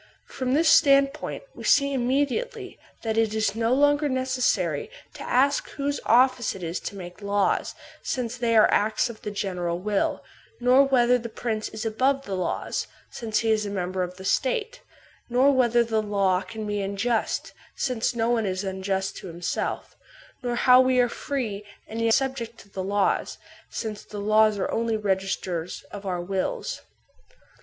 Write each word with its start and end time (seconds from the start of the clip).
From 0.25 0.55
this 0.55 0.67
standpoint 0.67 1.43
we 1.53 1.63
see 1.63 1.93
immediately 1.93 2.79
that 3.03 3.19
it 3.19 3.35
is 3.35 3.53
no 3.53 3.71
longer 3.71 4.09
necessary 4.09 4.89
to 5.13 5.21
ask 5.21 5.69
whose 5.69 5.99
office 6.07 6.55
it 6.55 6.63
is 6.63 6.79
to 6.79 6.95
make 6.95 7.21
laws, 7.21 7.75
since 8.01 8.35
they 8.35 8.57
are 8.57 8.67
acts 8.71 9.11
of 9.11 9.21
the 9.21 9.29
general 9.29 9.77
will; 9.77 10.23
nor 10.59 10.83
whether 10.87 11.19
the 11.19 11.29
prince 11.29 11.69
is 11.69 11.85
above 11.85 12.25
the 12.25 12.33
laws, 12.33 12.87
since 13.11 13.37
he 13.41 13.51
is 13.51 13.63
a 13.67 13.69
member 13.69 14.01
of 14.01 14.17
the 14.17 14.25
State; 14.25 14.81
nor 15.29 15.51
whether 15.51 15.83
the 15.83 16.01
law 16.01 16.41
can 16.41 16.65
be 16.65 16.81
unjust, 16.81 17.53
since 17.75 18.15
no 18.15 18.31
one 18.31 18.47
is 18.47 18.63
unjust 18.63 19.17
to 19.17 19.27
himself; 19.27 19.95
nor 20.41 20.55
how 20.55 20.81
we 20.81 20.97
are 20.99 21.09
free 21.09 21.63
and 21.87 22.01
yet 22.01 22.15
sub 22.15 22.35
ject 22.35 22.57
to 22.57 22.67
the 22.69 22.83
laws, 22.83 23.37
since 23.69 24.03
the 24.03 24.17
laws 24.19 24.57
are 24.57 24.71
only 24.71 24.97
registers 24.97 25.83
of 25.91 26.07
our 26.07 26.21
wills. 26.23 26.81